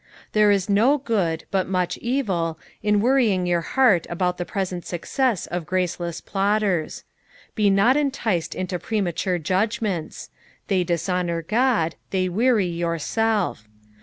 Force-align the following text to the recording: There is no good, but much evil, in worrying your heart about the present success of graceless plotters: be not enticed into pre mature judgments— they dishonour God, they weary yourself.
There 0.31 0.49
is 0.49 0.67
no 0.67 0.97
good, 0.97 1.45
but 1.51 1.67
much 1.67 1.95
evil, 1.99 2.57
in 2.81 3.01
worrying 3.01 3.45
your 3.45 3.61
heart 3.61 4.07
about 4.09 4.39
the 4.39 4.45
present 4.49 4.83
success 4.83 5.45
of 5.45 5.67
graceless 5.67 6.21
plotters: 6.21 7.03
be 7.53 7.69
not 7.69 7.95
enticed 7.95 8.55
into 8.55 8.79
pre 8.79 8.99
mature 8.99 9.37
judgments— 9.37 10.31
they 10.69 10.83
dishonour 10.83 11.43
God, 11.43 11.93
they 12.09 12.29
weary 12.29 12.65
yourself. 12.65 13.67